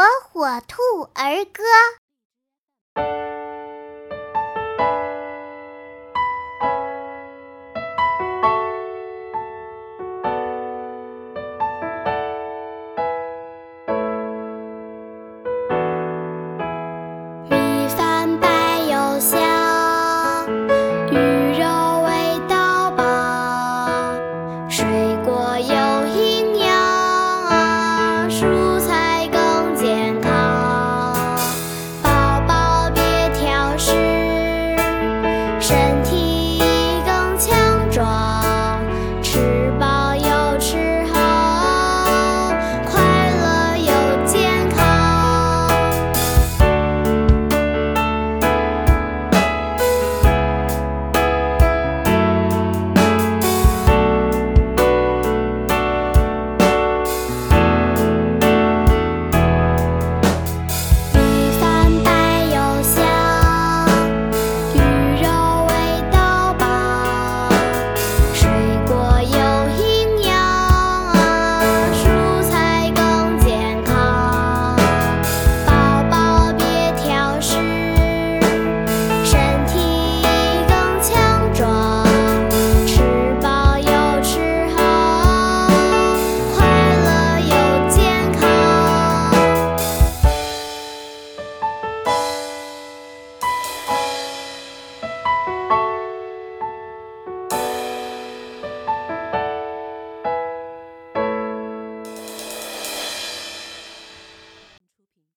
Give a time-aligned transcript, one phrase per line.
[0.00, 0.80] 火火兔
[1.12, 1.62] 儿歌。